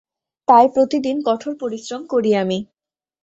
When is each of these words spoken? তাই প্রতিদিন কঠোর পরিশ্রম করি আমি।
তাই 0.47 0.65
প্রতিদিন 0.75 1.17
কঠোর 1.27 1.53
পরিশ্রম 1.61 2.01
করি 2.13 2.31
আমি। 2.35 2.57